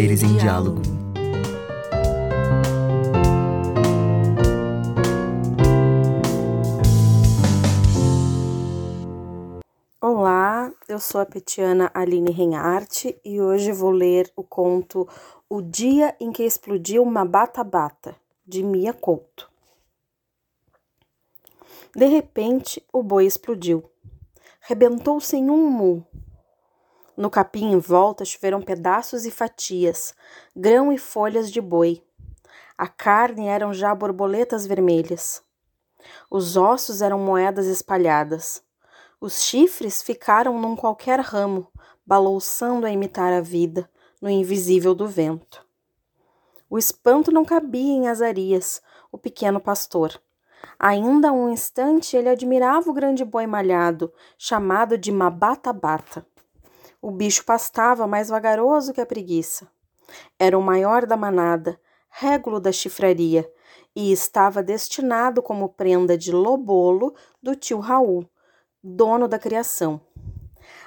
Saberes 0.00 0.22
em 0.22 0.34
diálogo. 0.38 0.80
Olá, 10.00 10.72
eu 10.88 10.98
sou 10.98 11.20
a 11.20 11.26
petiana 11.26 11.90
Aline 11.92 12.30
Reinhardt 12.30 13.14
e 13.22 13.42
hoje 13.42 13.72
vou 13.72 13.90
ler 13.90 14.32
o 14.34 14.42
conto 14.42 15.06
O 15.50 15.60
Dia 15.60 16.16
em 16.18 16.32
que 16.32 16.44
Explodiu 16.44 17.02
uma 17.02 17.26
Bata-Bata, 17.26 18.16
de 18.46 18.62
Mia 18.62 18.94
Couto. 18.94 19.50
De 21.94 22.06
repente, 22.06 22.82
o 22.90 23.02
boi 23.02 23.26
explodiu. 23.26 23.84
Rebentou 24.62 25.20
sem 25.20 25.50
um 25.50 25.68
mu. 25.68 26.06
No 27.20 27.28
capim 27.28 27.72
em 27.72 27.78
volta 27.78 28.24
choveram 28.24 28.62
pedaços 28.62 29.26
e 29.26 29.30
fatias, 29.30 30.14
grão 30.56 30.90
e 30.90 30.96
folhas 30.96 31.52
de 31.52 31.60
boi. 31.60 32.02
A 32.78 32.88
carne 32.88 33.46
eram 33.46 33.74
já 33.74 33.94
borboletas 33.94 34.64
vermelhas. 34.64 35.42
Os 36.30 36.56
ossos 36.56 37.02
eram 37.02 37.18
moedas 37.18 37.66
espalhadas. 37.66 38.62
Os 39.20 39.42
chifres 39.42 40.02
ficaram 40.02 40.58
num 40.58 40.74
qualquer 40.74 41.20
ramo, 41.20 41.68
balouçando 42.06 42.86
a 42.86 42.90
imitar 42.90 43.34
a 43.34 43.42
vida, 43.42 43.86
no 44.18 44.30
invisível 44.30 44.94
do 44.94 45.06
vento. 45.06 45.62
O 46.70 46.78
espanto 46.78 47.30
não 47.30 47.44
cabia 47.44 47.92
em 47.92 48.08
Azarias, 48.08 48.80
o 49.12 49.18
pequeno 49.18 49.60
pastor. 49.60 50.18
Ainda 50.78 51.30
um 51.32 51.50
instante 51.50 52.16
ele 52.16 52.30
admirava 52.30 52.88
o 52.88 52.94
grande 52.94 53.26
boi 53.26 53.46
malhado, 53.46 54.10
chamado 54.38 54.96
de 54.96 55.12
Mabata-Bata. 55.12 56.24
O 57.02 57.10
bicho 57.10 57.44
pastava 57.44 58.06
mais 58.06 58.28
vagaroso 58.28 58.92
que 58.92 59.00
a 59.00 59.06
preguiça. 59.06 59.66
Era 60.38 60.58
o 60.58 60.62
maior 60.62 61.06
da 61.06 61.16
manada, 61.16 61.80
régulo 62.10 62.60
da 62.60 62.72
chifraria, 62.72 63.50
e 63.96 64.12
estava 64.12 64.62
destinado 64.62 65.42
como 65.42 65.68
prenda 65.70 66.16
de 66.16 66.30
lobolo 66.30 67.14
do 67.42 67.56
tio 67.56 67.78
Raul, 67.78 68.28
dono 68.82 69.26
da 69.26 69.38
criação. 69.38 70.00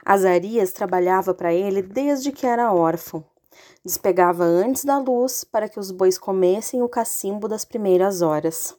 Azarias 0.05 0.71
trabalhava 0.71 1.33
para 1.33 1.53
ele 1.53 1.81
desde 1.81 2.31
que 2.31 2.45
era 2.45 2.73
órfão. 2.73 3.25
Despegava 3.83 4.43
antes 4.43 4.85
da 4.85 4.97
luz 4.97 5.43
para 5.43 5.67
que 5.67 5.79
os 5.79 5.91
bois 5.91 6.17
comessem 6.17 6.81
o 6.81 6.89
cacimbo 6.89 7.47
das 7.47 7.65
primeiras 7.65 8.21
horas. 8.21 8.75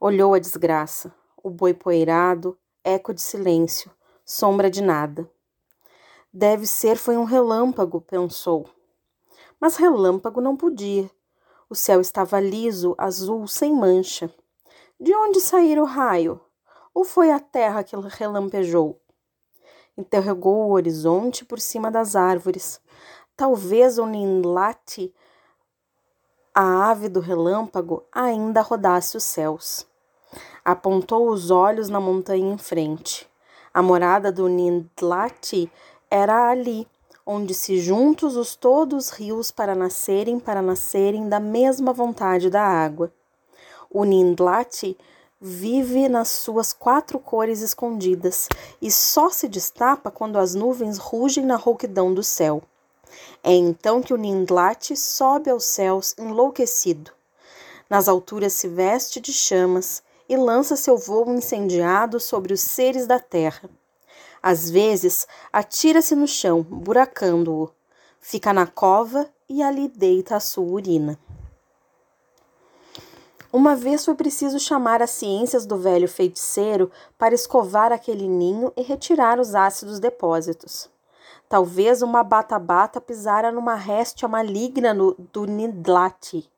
Olhou 0.00 0.34
a 0.34 0.38
desgraça, 0.38 1.14
o 1.42 1.48
boi 1.48 1.72
poeirado, 1.72 2.58
eco 2.84 3.14
de 3.14 3.22
silêncio, 3.22 3.90
sombra 4.24 4.70
de 4.70 4.82
nada. 4.82 5.28
Deve 6.34 6.66
ser 6.66 6.96
foi 6.96 7.16
um 7.18 7.24
relâmpago, 7.24 8.00
pensou. 8.00 8.66
Mas 9.60 9.76
relâmpago 9.76 10.40
não 10.40 10.56
podia. 10.56 11.10
O 11.68 11.74
céu 11.74 12.00
estava 12.00 12.40
liso, 12.40 12.94
azul, 12.96 13.46
sem 13.46 13.74
mancha. 13.74 14.32
De 14.98 15.14
onde 15.14 15.40
saíra 15.40 15.82
o 15.82 15.86
raio? 15.86 16.40
Ou 16.94 17.04
foi 17.04 17.30
a 17.30 17.38
terra 17.38 17.84
que 17.84 17.94
relampejou? 17.96 18.98
Interrogou 19.96 20.68
o 20.68 20.72
horizonte 20.72 21.44
por 21.44 21.60
cima 21.60 21.90
das 21.90 22.16
árvores. 22.16 22.80
Talvez 23.36 23.98
o 23.98 24.06
ninlate, 24.06 25.14
a 26.54 26.90
ave 26.90 27.10
do 27.10 27.20
relâmpago, 27.20 28.04
ainda 28.10 28.62
rodasse 28.62 29.18
os 29.18 29.24
céus. 29.24 29.86
Apontou 30.64 31.28
os 31.28 31.50
olhos 31.50 31.90
na 31.90 32.00
montanha 32.00 32.54
em 32.54 32.56
frente. 32.56 33.30
A 33.74 33.82
morada 33.82 34.30
do 34.30 34.48
Nindlati 34.48 35.72
era 36.12 36.50
ali, 36.50 36.86
onde 37.24 37.54
se 37.54 37.80
juntos 37.80 38.36
os 38.36 38.54
todos 38.54 39.08
rios 39.08 39.50
para 39.50 39.74
nascerem, 39.74 40.38
para 40.38 40.60
nascerem 40.60 41.26
da 41.26 41.40
mesma 41.40 41.90
vontade 41.90 42.50
da 42.50 42.62
água. 42.62 43.10
O 43.90 44.04
Nindlati 44.04 44.94
vive 45.40 46.10
nas 46.10 46.28
suas 46.28 46.70
quatro 46.70 47.18
cores 47.18 47.62
escondidas 47.62 48.46
e 48.80 48.90
só 48.90 49.30
se 49.30 49.48
destapa 49.48 50.10
quando 50.10 50.38
as 50.38 50.54
nuvens 50.54 50.98
rugem 50.98 51.46
na 51.46 51.56
rouquidão 51.56 52.12
do 52.12 52.22
céu. 52.22 52.62
É 53.42 53.54
então 53.54 54.02
que 54.02 54.12
o 54.12 54.18
Nindlati 54.18 54.94
sobe 54.94 55.48
aos 55.48 55.64
céus 55.64 56.14
enlouquecido. 56.18 57.10
Nas 57.88 58.06
alturas 58.06 58.52
se 58.52 58.68
veste 58.68 59.18
de 59.18 59.32
chamas 59.32 60.02
e 60.28 60.36
lança 60.36 60.76
seu 60.76 60.98
vôo 60.98 61.32
incendiado 61.32 62.20
sobre 62.20 62.52
os 62.52 62.60
seres 62.60 63.06
da 63.06 63.18
terra. 63.18 63.70
Às 64.42 64.68
vezes, 64.68 65.26
atira-se 65.52 66.16
no 66.16 66.26
chão, 66.26 66.62
buracando-o. 66.62 67.70
Fica 68.18 68.52
na 68.52 68.66
cova 68.66 69.30
e 69.48 69.62
ali 69.62 69.86
deita 69.88 70.36
a 70.36 70.40
sua 70.40 70.64
urina. 70.64 71.18
Uma 73.52 73.76
vez 73.76 74.04
foi 74.04 74.14
preciso 74.14 74.58
chamar 74.58 75.02
as 75.02 75.10
ciências 75.10 75.66
do 75.66 75.76
velho 75.76 76.08
feiticeiro 76.08 76.90
para 77.18 77.34
escovar 77.34 77.92
aquele 77.92 78.26
ninho 78.26 78.72
e 78.76 78.82
retirar 78.82 79.38
os 79.38 79.54
ácidos 79.54 80.00
depósitos. 80.00 80.90
Talvez 81.50 82.00
uma 82.00 82.24
bata-bata 82.24 82.98
pisara 82.98 83.52
numa 83.52 83.74
réstia 83.74 84.26
maligna 84.26 84.94
no, 84.94 85.14
do 85.32 85.44
Nidlati. 85.44 86.50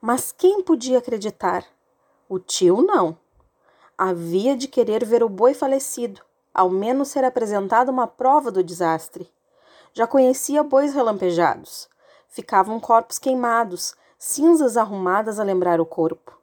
Mas 0.00 0.32
quem 0.32 0.64
podia 0.64 0.98
acreditar? 0.98 1.64
O 2.28 2.40
tio 2.40 2.82
não. 2.82 3.16
Havia 3.96 4.56
de 4.56 4.66
querer 4.66 5.04
ver 5.04 5.22
o 5.22 5.28
boi 5.28 5.54
falecido, 5.54 6.20
ao 6.56 6.70
menos 6.70 7.08
ser 7.08 7.22
apresentada 7.22 7.90
uma 7.90 8.06
prova 8.06 8.50
do 8.50 8.64
desastre. 8.64 9.30
Já 9.92 10.06
conhecia 10.06 10.62
bois 10.62 10.94
relampejados. 10.94 11.86
Ficavam 12.28 12.80
corpos 12.80 13.18
queimados, 13.18 13.94
cinzas 14.18 14.78
arrumadas 14.78 15.38
a 15.38 15.44
lembrar 15.44 15.82
o 15.82 15.84
corpo. 15.84 16.34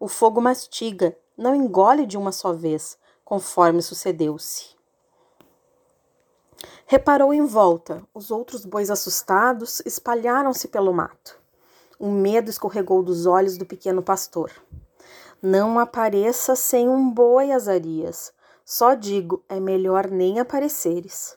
O 0.00 0.08
fogo 0.08 0.40
mastiga, 0.40 1.16
não 1.38 1.54
engole 1.54 2.04
de 2.04 2.18
uma 2.18 2.32
só 2.32 2.52
vez, 2.52 2.98
conforme 3.24 3.80
sucedeu-se. 3.80 4.74
Reparou 6.84 7.32
em 7.32 7.46
volta. 7.46 8.02
Os 8.12 8.32
outros 8.32 8.64
bois 8.64 8.90
assustados 8.90 9.80
espalharam-se 9.86 10.66
pelo 10.66 10.92
mato. 10.92 11.38
Um 11.98 12.10
medo 12.10 12.50
escorregou 12.50 13.04
dos 13.04 13.24
olhos 13.24 13.56
do 13.56 13.64
pequeno 13.64 14.02
pastor. 14.02 14.50
Não 15.40 15.78
apareça 15.78 16.56
sem 16.56 16.88
um 16.88 17.08
boi, 17.08 17.52
Azarias. 17.52 18.32
Só 18.72 18.94
digo, 18.94 19.42
é 19.48 19.58
melhor 19.58 20.08
nem 20.08 20.38
apareceres. 20.38 21.36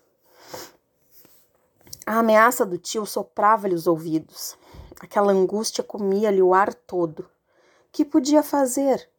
A 2.06 2.20
ameaça 2.20 2.64
do 2.64 2.78
tio 2.78 3.08
soprava-lhe 3.08 3.74
os 3.74 3.88
ouvidos. 3.88 4.56
Aquela 5.02 5.32
angústia 5.32 5.84
comia-lhe 5.84 6.44
o 6.44 6.54
ar 6.54 6.72
todo. 6.72 7.28
Que 7.92 8.06
podia 8.06 8.44
fazer? 8.44 9.10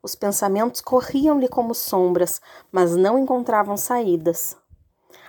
Os 0.00 0.14
pensamentos 0.14 0.80
corriam-lhe 0.80 1.48
como 1.48 1.74
sombras, 1.74 2.40
mas 2.70 2.94
não 2.94 3.18
encontravam 3.18 3.76
saídas. 3.76 4.56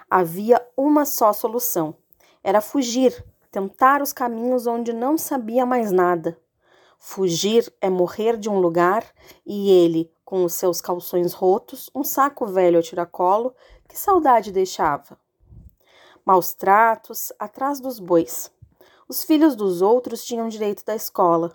Havia 0.08 0.64
uma 0.78 1.06
só 1.06 1.34
solução: 1.34 1.96
era 2.44 2.62
fugir, 2.62 3.26
tentar 3.52 4.04
os 4.04 4.14
caminhos 4.14 4.68
onde 4.68 4.94
não 4.94 5.18
sabia 5.18 5.66
mais 5.66 5.92
nada. 5.92 6.38
Fugir 7.06 7.72
é 7.82 7.90
morrer 7.90 8.38
de 8.38 8.50
um 8.50 8.60
lugar 8.60 9.06
e 9.46 9.70
ele, 9.70 10.10
com 10.24 10.46
os 10.46 10.54
seus 10.54 10.80
calções 10.80 11.34
rotos, 11.34 11.90
um 11.94 12.02
saco 12.02 12.48
velho 12.48 12.80
a 12.80 12.82
tiracolo, 12.82 13.54
que 13.90 14.00
saudade 14.00 14.54
deixava. 14.54 15.20
Maus 16.26 16.54
tratos, 16.54 17.34
atrás 17.38 17.82
dos 17.82 18.00
bois. 18.00 18.50
Os 19.06 19.22
filhos 19.22 19.54
dos 19.54 19.82
outros 19.82 20.24
tinham 20.24 20.48
direito 20.48 20.86
da 20.86 20.96
escola. 20.96 21.54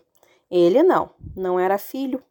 Ele 0.51 0.83
não, 0.83 1.11
não 1.35 1.59
era 1.59 1.79
filho. 1.79 2.23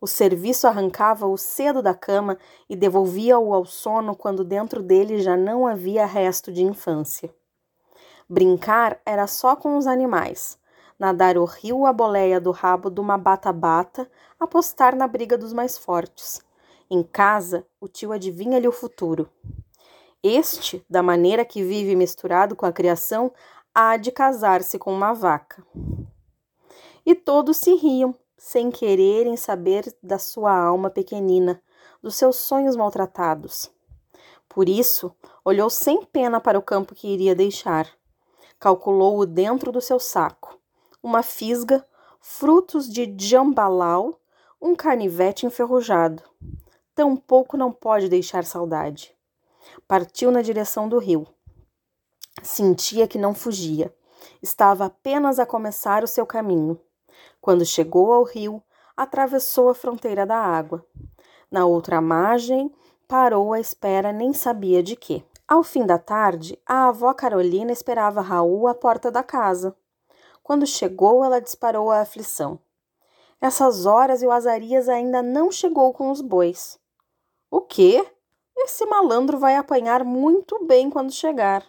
O 0.00 0.06
serviço 0.06 0.68
arrancava-o 0.68 1.36
cedo 1.36 1.82
da 1.82 1.92
cama 1.92 2.38
e 2.70 2.76
devolvia-o 2.76 3.52
ao 3.52 3.66
sono 3.66 4.14
quando 4.14 4.44
dentro 4.44 4.80
dele 4.80 5.20
já 5.20 5.36
não 5.36 5.66
havia 5.66 6.06
resto 6.06 6.52
de 6.52 6.62
infância. 6.62 7.34
Brincar 8.28 9.00
era 9.04 9.26
só 9.26 9.56
com 9.56 9.76
os 9.76 9.88
animais, 9.88 10.57
nadar 10.98 11.38
o 11.38 11.44
rio 11.44 11.86
a 11.86 11.92
boleia 11.92 12.40
do 12.40 12.50
rabo 12.50 12.90
de 12.90 13.00
uma 13.00 13.16
bata-bata, 13.16 14.10
apostar 14.38 14.96
na 14.96 15.06
briga 15.06 15.38
dos 15.38 15.52
mais 15.52 15.78
fortes. 15.78 16.42
Em 16.90 17.02
casa, 17.02 17.64
o 17.80 17.86
tio 17.86 18.12
adivinha-lhe 18.12 18.66
o 18.66 18.72
futuro. 18.72 19.28
Este, 20.22 20.84
da 20.90 21.02
maneira 21.02 21.44
que 21.44 21.62
vive 21.62 21.94
misturado 21.94 22.56
com 22.56 22.66
a 22.66 22.72
criação, 22.72 23.32
há 23.72 23.96
de 23.96 24.10
casar-se 24.10 24.78
com 24.78 24.92
uma 24.92 25.12
vaca. 25.12 25.64
E 27.06 27.14
todos 27.14 27.58
se 27.58 27.74
riam, 27.74 28.14
sem 28.36 28.70
quererem 28.70 29.36
saber 29.36 29.94
da 30.02 30.18
sua 30.18 30.52
alma 30.52 30.90
pequenina, 30.90 31.62
dos 32.02 32.16
seus 32.16 32.36
sonhos 32.36 32.74
maltratados. 32.74 33.70
Por 34.48 34.68
isso, 34.68 35.14
olhou 35.44 35.70
sem 35.70 36.04
pena 36.04 36.40
para 36.40 36.58
o 36.58 36.62
campo 36.62 36.94
que 36.94 37.08
iria 37.08 37.34
deixar. 37.34 37.88
Calculou-o 38.58 39.24
dentro 39.24 39.70
do 39.70 39.80
seu 39.80 40.00
saco 40.00 40.57
uma 41.02 41.22
fisga, 41.22 41.86
frutos 42.20 42.88
de 42.88 43.14
jambalau, 43.16 44.20
um 44.60 44.74
carnivete 44.74 45.46
enferrujado. 45.46 46.22
Tampouco 46.94 47.56
não 47.56 47.70
pode 47.70 48.08
deixar 48.08 48.44
saudade. 48.44 49.14
Partiu 49.86 50.30
na 50.30 50.42
direção 50.42 50.88
do 50.88 50.98
rio. 50.98 51.26
Sentia 52.42 53.06
que 53.06 53.18
não 53.18 53.34
fugia. 53.34 53.94
Estava 54.42 54.86
apenas 54.86 55.38
a 55.38 55.46
começar 55.46 56.02
o 56.02 56.08
seu 56.08 56.26
caminho. 56.26 56.80
Quando 57.40 57.64
chegou 57.64 58.12
ao 58.12 58.24
rio, 58.24 58.62
atravessou 58.96 59.68
a 59.68 59.74
fronteira 59.74 60.26
da 60.26 60.36
água. 60.36 60.84
Na 61.50 61.64
outra 61.66 62.00
margem, 62.00 62.72
parou 63.06 63.52
à 63.52 63.60
espera 63.60 64.12
nem 64.12 64.32
sabia 64.32 64.82
de 64.82 64.96
quê. 64.96 65.22
Ao 65.46 65.62
fim 65.62 65.86
da 65.86 65.98
tarde, 65.98 66.58
a 66.66 66.88
avó 66.88 67.14
Carolina 67.14 67.72
esperava 67.72 68.20
Raul 68.20 68.68
à 68.68 68.74
porta 68.74 69.10
da 69.10 69.22
casa. 69.22 69.74
Quando 70.48 70.66
chegou, 70.66 71.22
ela 71.22 71.42
disparou 71.42 71.90
a 71.90 72.00
aflição. 72.00 72.58
Essas 73.38 73.84
horas 73.84 74.22
e 74.22 74.26
o 74.26 74.30
Azarias 74.30 74.88
ainda 74.88 75.22
não 75.22 75.52
chegou 75.52 75.92
com 75.92 76.10
os 76.10 76.22
bois. 76.22 76.80
O 77.50 77.60
quê? 77.60 78.10
Esse 78.56 78.86
malandro 78.86 79.38
vai 79.38 79.56
apanhar 79.56 80.02
muito 80.04 80.64
bem 80.64 80.88
quando 80.88 81.12
chegar. 81.12 81.62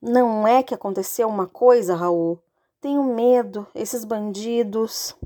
Não 0.00 0.46
é 0.46 0.62
que 0.62 0.72
aconteceu 0.72 1.26
uma 1.26 1.48
coisa, 1.48 1.96
Raul? 1.96 2.40
Tenho 2.80 3.02
medo, 3.02 3.66
esses 3.74 4.04
bandidos. 4.04 5.16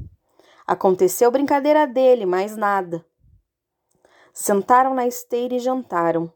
Aconteceu 0.67 1.31
brincadeira 1.31 1.87
dele, 1.87 2.25
mais 2.25 2.57
nada. 2.57 3.05
Sentaram 4.33 4.95
na 4.95 5.07
esteira 5.07 5.55
e 5.55 5.59
jantaram. 5.59 6.33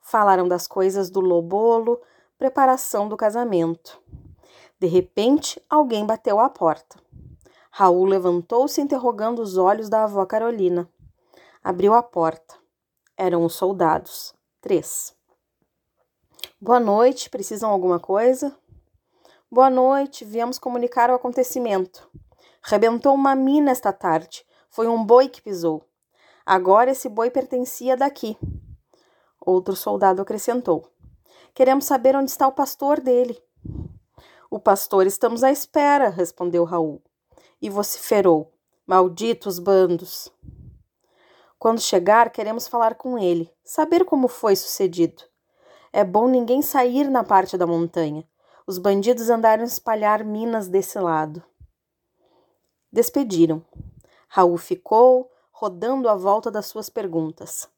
Falaram 0.00 0.48
das 0.48 0.66
coisas 0.66 1.08
do 1.08 1.20
lobolo, 1.20 2.00
preparação 2.36 3.08
do 3.08 3.16
casamento. 3.16 4.01
De 4.82 4.88
repente, 4.88 5.62
alguém 5.70 6.04
bateu 6.04 6.40
à 6.40 6.50
porta. 6.50 6.98
Raul 7.70 8.04
levantou-se 8.04 8.80
interrogando 8.80 9.40
os 9.40 9.56
olhos 9.56 9.88
da 9.88 10.02
avó 10.02 10.26
Carolina. 10.26 10.90
Abriu 11.62 11.94
a 11.94 12.02
porta. 12.02 12.56
Eram 13.16 13.44
os 13.44 13.54
soldados. 13.54 14.34
Três. 14.60 15.14
Boa 16.60 16.80
noite, 16.80 17.30
precisam 17.30 17.70
alguma 17.70 18.00
coisa? 18.00 18.58
Boa 19.48 19.70
noite, 19.70 20.24
viemos 20.24 20.58
comunicar 20.58 21.10
o 21.10 21.14
acontecimento. 21.14 22.10
Rebentou 22.60 23.14
uma 23.14 23.36
mina 23.36 23.70
esta 23.70 23.92
tarde. 23.92 24.44
Foi 24.68 24.88
um 24.88 25.04
boi 25.04 25.28
que 25.28 25.40
pisou. 25.40 25.84
Agora 26.44 26.90
esse 26.90 27.08
boi 27.08 27.30
pertencia 27.30 27.96
daqui. 27.96 28.36
Outro 29.40 29.76
soldado 29.76 30.20
acrescentou: 30.20 30.88
Queremos 31.54 31.84
saber 31.84 32.16
onde 32.16 32.32
está 32.32 32.48
o 32.48 32.52
pastor 32.52 33.00
dele. 33.00 33.40
O 34.52 34.60
pastor 34.60 35.06
estamos 35.06 35.42
à 35.42 35.50
espera, 35.50 36.10
respondeu 36.10 36.64
Raul. 36.64 37.00
E 37.58 37.70
vociferou: 37.70 38.52
Malditos 38.86 39.58
bandos! 39.58 40.30
Quando 41.58 41.80
chegar, 41.80 42.28
queremos 42.28 42.68
falar 42.68 42.96
com 42.96 43.18
ele, 43.18 43.50
saber 43.64 44.04
como 44.04 44.28
foi 44.28 44.54
sucedido. 44.54 45.22
É 45.90 46.04
bom 46.04 46.28
ninguém 46.28 46.60
sair 46.60 47.08
na 47.08 47.24
parte 47.24 47.56
da 47.56 47.66
montanha. 47.66 48.28
Os 48.66 48.76
bandidos 48.76 49.30
andaram 49.30 49.64
espalhar 49.64 50.22
minas 50.22 50.68
desse 50.68 50.98
lado. 50.98 51.42
Despediram. 52.92 53.64
Raul 54.28 54.58
ficou, 54.58 55.30
rodando 55.50 56.10
a 56.10 56.14
volta 56.14 56.50
das 56.50 56.66
suas 56.66 56.90
perguntas. 56.90 57.70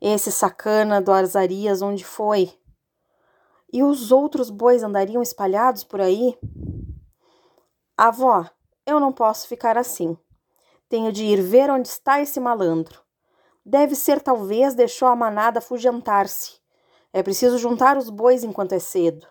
Esse 0.00 0.30
sacana 0.30 1.02
do 1.02 1.10
Arzarias 1.10 1.82
onde 1.82 2.04
foi? 2.04 2.56
E 3.72 3.82
os 3.82 4.10
outros 4.10 4.50
bois 4.50 4.82
andariam 4.82 5.22
espalhados 5.22 5.84
por 5.84 6.00
aí? 6.00 6.36
Avó, 7.96 8.48
eu 8.84 8.98
não 8.98 9.12
posso 9.12 9.46
ficar 9.46 9.78
assim. 9.78 10.16
Tenho 10.88 11.12
de 11.12 11.24
ir 11.24 11.40
ver 11.40 11.70
onde 11.70 11.86
está 11.86 12.20
esse 12.20 12.40
malandro. 12.40 13.00
Deve 13.64 13.94
ser, 13.94 14.20
talvez, 14.20 14.74
deixou 14.74 15.06
a 15.06 15.14
manada 15.14 15.58
afugentar-se. 15.60 16.58
É 17.12 17.22
preciso 17.22 17.58
juntar 17.58 17.96
os 17.96 18.10
bois 18.10 18.42
enquanto 18.42 18.72
é 18.72 18.78
cedo. 18.78 19.26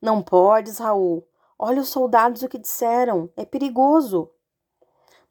Não 0.00 0.22
podes, 0.22 0.78
Raul. 0.78 1.26
Olha 1.58 1.80
os 1.80 1.88
soldados 1.88 2.42
o 2.42 2.48
que 2.48 2.58
disseram. 2.58 3.30
É 3.36 3.44
perigoso. 3.44 4.30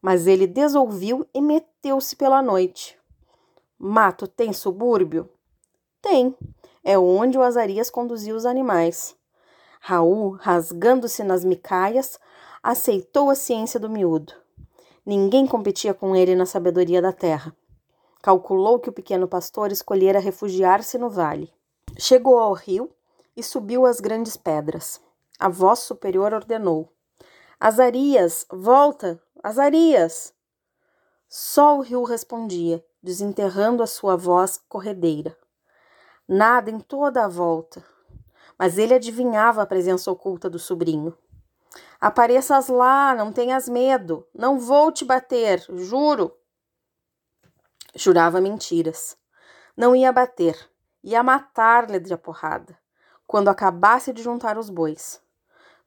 Mas 0.02 0.28
ele 0.28 0.48
desouviu 0.48 1.26
e 1.34 1.42
meteu-se 1.42 2.16
pela 2.16 2.42
noite. 2.42 3.00
Mato 3.78 4.28
tem 4.28 4.52
subúrbio? 4.52 5.30
Tem. 6.02 6.36
É 6.84 6.98
onde 6.98 7.38
o 7.38 7.42
Azarias 7.42 7.90
conduziu 7.90 8.36
os 8.36 8.46
animais. 8.46 9.16
Raul, 9.80 10.32
rasgando-se 10.32 11.24
nas 11.24 11.46
micaias, 11.46 12.20
aceitou 12.62 13.30
a 13.30 13.36
ciência 13.36 13.80
do 13.80 13.90
miúdo. 13.90 14.34
Ninguém 15.06 15.46
competia 15.48 15.94
com 15.94 16.16
ele 16.16 16.36
na 16.36 16.46
sabedoria 16.46 17.02
da 17.02 17.12
terra. 17.12 17.56
Calculou 18.22 18.80
que 18.80 18.90
o 18.90 18.94
pequeno 18.94 19.28
pastor 19.28 19.72
escolhera 19.72 20.20
refugiar-se 20.20 20.98
no 20.98 21.10
vale. 21.10 21.54
Chegou 21.98 22.38
ao 22.38 22.54
rio 22.54 22.90
e 23.36 23.44
subiu 23.44 23.86
as 23.86 24.00
grandes 24.00 24.38
pedras. 24.38 25.02
A 25.40 25.50
voz 25.50 25.80
superior 25.80 26.34
ordenou: 26.34 26.90
Azarias, 27.60 28.46
volta! 28.50 29.22
Azarias! 29.44 30.34
Só 31.28 31.78
o 31.78 31.82
rio 31.82 32.04
respondia, 32.04 32.84
desenterrando 33.02 33.84
a 33.84 33.88
sua 33.88 34.16
voz 34.16 34.60
corredeira. 34.70 35.36
Nada 36.28 36.72
em 36.72 36.80
toda 36.80 37.26
a 37.26 37.28
volta, 37.28 37.84
mas 38.58 38.78
ele 38.78 38.94
adivinhava 38.94 39.62
a 39.62 39.66
presença 39.66 40.10
oculta 40.10 40.50
do 40.50 40.58
sobrinho. 40.58 41.18
Apareças 42.00 42.68
lá, 42.68 43.14
não 43.14 43.32
tenhas 43.32 43.68
medo, 43.68 44.28
não 44.34 44.60
vou 44.60 44.92
te 44.92 45.04
bater, 45.04 45.66
juro. 45.76 46.36
Jurava 47.96 48.40
mentiras. 48.40 49.18
Não 49.76 49.96
ia 49.96 50.12
bater, 50.12 50.58
ia 51.04 51.24
matar-lhe 51.24 52.00
de 52.00 52.16
porrada, 52.16 52.78
quando 53.26 53.50
acabasse 53.50 54.14
de 54.14 54.22
juntar 54.22 54.58
os 54.58 54.70
bois. 54.70 55.22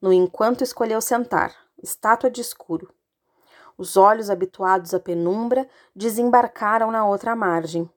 No 0.01 0.13
enquanto 0.13 0.63
escolheu 0.63 1.01
sentar, 1.01 1.55
estátua 1.83 2.31
de 2.31 2.41
escuro, 2.41 2.93
os 3.79 3.97
olhos 3.97 4.31
habituados 4.31 4.95
à 4.95 5.01
penumbra 5.01 5.69
desembarcaram 5.95 6.91
na 6.91 7.07
outra 7.07 7.37
margem. 7.37 7.91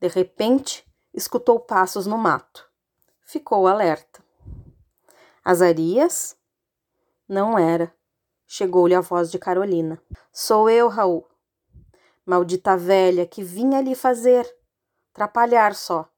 De 0.00 0.08
repente, 0.08 0.87
escutou 1.12 1.60
passos 1.60 2.06
no 2.06 2.16
mato. 2.18 2.68
Ficou 3.22 3.66
alerta. 3.66 4.22
Azarias? 5.44 6.36
Não 7.28 7.58
era. 7.58 7.94
Chegou-lhe 8.46 8.94
a 8.94 9.00
voz 9.00 9.30
de 9.30 9.38
Carolina. 9.38 10.00
Sou 10.32 10.70
eu, 10.70 10.88
Raul. 10.88 11.26
Maldita 12.24 12.76
velha, 12.76 13.26
que 13.26 13.42
vinha 13.42 13.78
ali 13.78 13.94
fazer? 13.94 14.48
Trapalhar 15.12 15.74
só. 15.74 16.08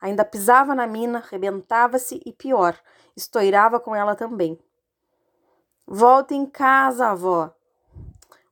Ainda 0.00 0.24
pisava 0.24 0.74
na 0.74 0.86
mina, 0.86 1.24
rebentava-se 1.30 2.20
e 2.24 2.32
pior, 2.32 2.78
estourava 3.16 3.80
com 3.80 3.94
ela 3.94 4.14
também. 4.14 4.58
Volta 5.86 6.34
em 6.34 6.46
casa, 6.46 7.08
avó, 7.08 7.56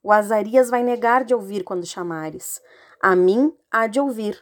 o 0.04 0.12
Azarias 0.12 0.68
vai 0.68 0.82
negar 0.82 1.24
de 1.24 1.34
ouvir 1.34 1.64
quando 1.64 1.86
chamares. 1.86 2.60
A 3.00 3.16
mim 3.16 3.56
há 3.70 3.86
de 3.86 3.98
ouvir. 3.98 4.38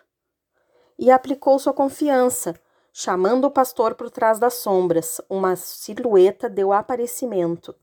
E 1.02 1.10
aplicou 1.10 1.58
sua 1.58 1.72
confiança, 1.72 2.54
chamando 2.92 3.44
o 3.44 3.50
pastor 3.50 3.96
por 3.96 4.08
trás 4.08 4.38
das 4.38 4.54
sombras. 4.54 5.20
Uma 5.28 5.56
silhueta 5.56 6.48
deu 6.48 6.72
aparecimento. 6.72 7.74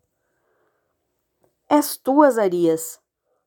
És 1.70 1.98
tu, 1.98 2.22
Azarias. 2.22 2.98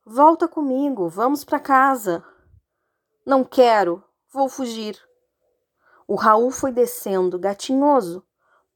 Volta 0.05 0.47
comigo, 0.47 1.09
vamos 1.09 1.43
para 1.43 1.59
casa. 1.59 2.23
Não 3.25 3.43
quero, 3.43 4.03
vou 4.31 4.47
fugir. 4.47 4.95
O 6.07 6.13
Raul 6.13 6.51
foi 6.51 6.71
descendo, 6.71 7.39
gatinhoso, 7.39 8.23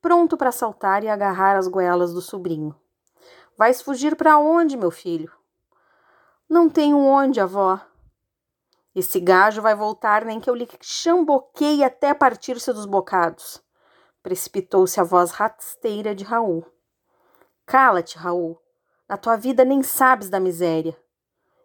pronto 0.01 0.35
para 0.35 0.51
saltar 0.51 1.03
e 1.03 1.09
agarrar 1.09 1.55
as 1.55 1.67
goelas 1.67 2.11
do 2.11 2.21
sobrinho. 2.23 2.75
Vais 3.55 3.83
fugir 3.83 4.15
para 4.15 4.39
onde, 4.39 4.75
meu 4.75 4.89
filho? 4.89 5.31
Não 6.49 6.67
tenho 6.67 6.97
onde, 6.97 7.39
avó. 7.39 7.79
Esse 8.97 9.19
gajo 9.19 9.61
vai 9.61 9.75
voltar 9.75 10.25
nem 10.25 10.39
que 10.39 10.49
eu 10.49 10.55
lhe 10.55 10.67
chamboqueie 10.81 11.83
até 11.83 12.15
partir-se 12.15 12.73
dos 12.73 12.87
bocados. 12.87 13.61
Precipitou-se 14.23 14.99
a 14.99 15.03
voz 15.03 15.29
rasteira 15.29 16.15
de 16.15 16.23
Raul. 16.23 16.65
Cala-te, 17.63 18.17
Raul. 18.17 18.59
Na 19.07 19.15
tua 19.15 19.37
vida 19.37 19.63
nem 19.63 19.83
sabes 19.83 20.31
da 20.31 20.39
miséria. 20.39 20.99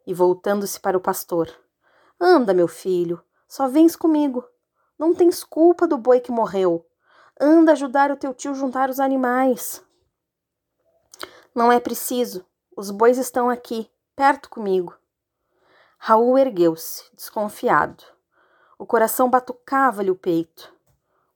E 0.07 0.13
voltando-se 0.13 0.79
para 0.79 0.95
o 0.95 1.01
pastor. 1.01 1.51
Anda, 2.21 2.53
meu 2.53 2.69
filho, 2.69 3.25
só 3.49 3.67
vens 3.67 3.97
comigo. 3.97 4.47
Não 4.99 5.15
tens 5.15 5.43
culpa 5.43 5.87
do 5.87 5.97
boi 5.97 6.21
que 6.21 6.31
morreu. 6.31 6.87
Anda 7.41 7.73
ajudar 7.73 8.11
o 8.11 8.17
teu 8.19 8.35
tio 8.35 8.55
juntar 8.55 8.91
os 8.91 9.01
animais. 9.01 9.83
Não 11.55 11.73
é 11.73 11.81
preciso. 11.81 12.45
Os 12.77 12.91
bois 12.91 13.17
estão 13.17 13.49
aqui 13.49 13.91
perto 14.15 14.51
comigo. 14.51 14.95
Raul 16.05 16.37
ergueu-se, 16.37 17.05
desconfiado. 17.15 18.03
O 18.77 18.85
coração 18.85 19.31
batucava-lhe 19.31 20.11
o 20.11 20.17
peito. 20.17 20.75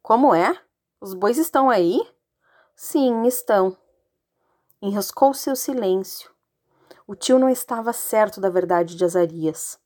Como 0.03 0.35
é? 0.35 0.61
Os 1.01 1.15
bois 1.15 1.39
estão 1.39 1.71
aí? 1.71 2.05
Sim, 2.75 3.23
estão. 3.27 3.79
Enroscou-se 4.83 5.49
o 5.49 5.55
silêncio. 5.55 6.33
O 7.07 7.15
tio 7.15 7.39
não 7.39 7.49
estava 7.49 7.93
certo 7.93 8.41
da 8.41 8.51
verdade 8.51 8.97
de 8.97 9.05
Azarias. 9.05 9.79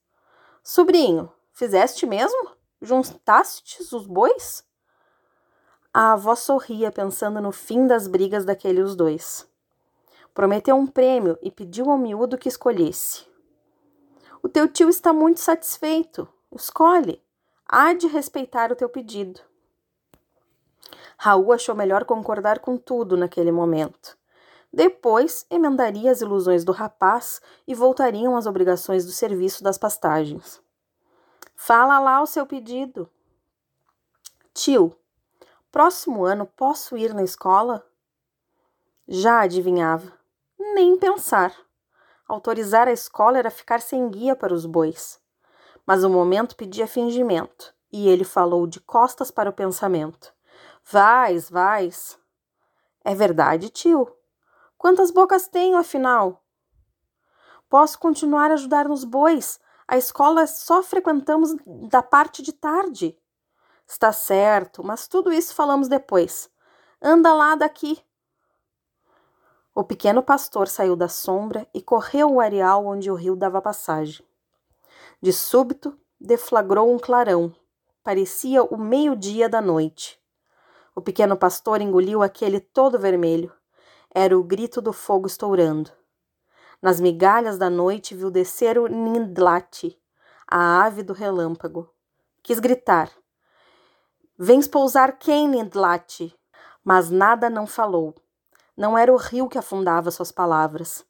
Sobrinho, 0.63 1.31
fizeste 1.53 2.07
mesmo? 2.07 2.53
Juntastes 2.81 3.93
os 3.93 4.07
bois? 4.07 4.65
A 5.93 6.13
avó 6.13 6.35
sorria 6.35 6.91
pensando 6.91 7.39
no 7.43 7.53
fim 7.53 7.87
das 7.87 8.09
brigas 8.09 8.47
daqueles 8.47 8.97
dois. 8.97 9.47
Prometeu 10.33 10.75
um 10.75 10.87
prêmio 10.87 11.39
e 11.43 11.51
pediu 11.51 11.91
ao 11.91 11.99
miúdo 11.99 12.39
que 12.39 12.49
escolhesse. 12.49 13.29
O 14.42 14.49
teu 14.49 14.66
tio 14.66 14.88
está 14.88 15.12
muito 15.12 15.40
satisfeito. 15.40 16.28
Escolhe. 16.52 17.23
Há 17.68 17.92
de 17.92 18.06
respeitar 18.06 18.73
o 18.73 18.76
teu 18.76 18.88
pedido. 18.88 19.40
Raul 21.16 21.52
achou 21.52 21.75
melhor 21.75 22.04
concordar 22.04 22.61
com 22.61 22.76
tudo 22.76 23.16
naquele 23.16 23.52
momento. 23.52 24.16
Depois, 24.73 25.44
emendaria 25.50 26.11
as 26.11 26.20
ilusões 26.20 26.64
do 26.64 26.73
rapaz 26.73 27.42
e 27.66 27.75
voltariam 27.75 28.37
às 28.37 28.47
obrigações 28.47 29.04
do 29.04 29.12
serviço 29.12 29.62
das 29.62 29.76
pastagens. 29.76 30.62
Fala 31.54 31.99
lá 31.99 32.23
o 32.23 32.26
seu 32.26 32.47
pedido. 32.47 33.11
Tio, 34.54 34.97
próximo 35.70 36.25
ano 36.25 36.47
posso 36.47 36.97
ir 36.97 37.12
na 37.12 37.23
escola? 37.23 37.87
Já 39.06 39.40
adivinhava. 39.40 40.12
Nem 40.59 40.97
pensar. 40.97 41.54
Autorizar 42.31 42.87
a 42.87 42.93
escola 42.93 43.39
era 43.39 43.51
ficar 43.51 43.81
sem 43.81 44.09
guia 44.09 44.37
para 44.37 44.55
os 44.55 44.65
bois. 44.65 45.21
Mas 45.85 46.05
o 46.05 46.09
momento 46.09 46.55
pedia 46.55 46.87
fingimento, 46.87 47.75
e 47.93 48.09
ele 48.09 48.23
falou 48.23 48.69
de 48.69 48.79
costas 48.79 49.33
para 49.33 49.51
o 49.51 49.53
pensamento. 49.53 50.33
Vais, 50.85 51.51
vais. 51.51 52.17
É 53.05 53.17
verdade, 53.17 53.69
tio. 53.69 54.09
Quantas 54.79 55.11
bocas 55.11 55.49
tenho, 55.49 55.77
afinal? 55.77 56.45
Posso 57.69 57.99
continuar 57.99 58.53
a 58.53 58.55
ajudar 58.55 58.89
nos 58.89 59.03
bois. 59.03 59.59
A 59.89 59.97
escola 59.99 60.47
só 60.47 60.85
frequentamos 60.85 61.57
da 61.91 62.01
parte 62.01 62.43
de 62.43 62.53
tarde. 62.53 63.19
Está 63.89 64.13
certo, 64.13 64.85
mas 64.85 65.09
tudo 65.09 65.33
isso 65.33 65.53
falamos 65.53 65.89
depois. 65.89 66.49
Anda 67.03 67.35
lá 67.35 67.57
daqui. 67.57 68.01
O 69.73 69.85
pequeno 69.85 70.21
pastor 70.21 70.67
saiu 70.67 70.97
da 70.97 71.09
sombra 71.09 71.67
e 71.73 71.81
correu 71.81 72.33
o 72.33 72.41
areal 72.41 72.85
onde 72.85 73.09
o 73.09 73.15
rio 73.15 73.37
dava 73.37 73.62
passagem. 73.62 74.27
De 75.23 75.33
súbito, 75.33 75.97
deflagrou 76.21 76.93
um 76.93 76.99
clarão. 76.99 77.55
Parecia 78.03 78.65
o 78.65 78.77
meio-dia 78.77 79.49
da 79.49 79.61
noite. 79.61 80.21
O 80.95 81.00
pequeno 81.00 81.37
pastor 81.37 81.81
engoliu 81.81 82.21
aquele 82.21 82.59
todo 82.59 82.99
vermelho. 82.99 83.53
Era 84.12 84.37
o 84.37 84.43
grito 84.43 84.81
do 84.81 84.93
fogo 84.93 85.29
estourando. 85.29 85.93
Nas 86.83 87.00
migalhas 87.00 87.57
da 87.57 87.71
noite 87.71 88.15
viu 88.15 88.31
descer 88.31 88.77
o 88.77 88.89
Nindlati, 88.89 89.97
a 90.49 90.83
ave 90.83 91.03
do 91.05 91.12
relâmpago. 91.12 91.89
Quis 92.43 92.59
gritar: 92.59 93.11
Vens 94.37 94.67
pousar 94.67 95.19
quem, 95.19 95.47
Nindlati? 95.47 96.35
Mas 96.83 97.09
nada 97.09 97.49
não 97.49 97.67
falou. 97.67 98.15
Não 98.81 98.97
era 98.97 99.13
o 99.13 99.17
rio 99.19 99.47
que 99.47 99.59
afundava 99.59 100.11
suas 100.11 100.33
palavras. 100.33 101.05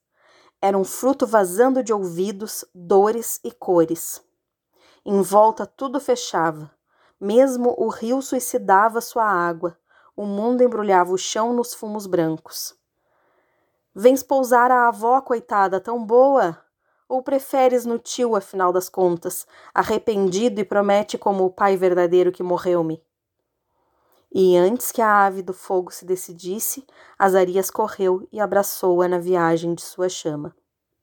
Era 0.61 0.77
um 0.77 0.83
fruto 0.83 1.25
vazando 1.25 1.85
de 1.85 1.93
ouvidos, 1.93 2.65
dores 2.75 3.39
e 3.45 3.53
cores. 3.53 4.21
Em 5.07 5.23
volta 5.23 5.65
tudo 5.65 6.01
fechava. 6.01 6.69
Mesmo 7.21 7.73
o 7.79 7.89
rio 7.89 8.21
suicidava 8.23 9.01
sua 9.01 9.23
água. 9.23 9.79
O 10.17 10.27
mundo 10.27 10.65
embrulhava 10.65 11.13
o 11.13 11.17
chão 11.17 11.53
nos 11.53 11.73
fumos 11.73 12.09
brancos. 12.09 12.75
Vens 13.95 14.21
pousar 14.21 14.73
a 14.73 14.89
avó, 14.89 15.21
coitada, 15.21 15.81
tão 15.81 16.05
boa? 16.05 16.59
Ou 17.09 17.23
preferes 17.23 17.87
no 17.87 18.01
tio, 18.01 18.35
afinal 18.35 18.73
das 18.73 18.89
contas, 18.89 19.47
arrependido 19.73 20.61
e 20.61 20.65
promete 20.65 21.17
como 21.17 21.45
o 21.45 21.51
pai 21.53 21.77
verdadeiro 21.77 22.33
que 22.33 22.43
morreu-me? 22.43 23.01
E 24.33 24.57
antes 24.57 24.91
que 24.91 25.01
a 25.01 25.27
ave 25.27 25.41
do 25.41 25.53
fogo 25.53 25.93
se 25.93 26.05
decidisse, 26.05 26.85
Azarias 27.19 27.71
correu 27.71 28.27
e 28.33 28.41
abraçou-a 28.41 29.07
na 29.07 29.19
viagem 29.19 29.73
de 29.75 29.83
sua 29.83 30.09
chama. 30.09 30.53